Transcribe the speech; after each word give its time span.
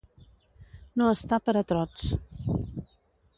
No 1.01 1.09
estar 1.17 1.39
per 1.49 1.55
a 1.61 1.63
trots. 1.73 2.09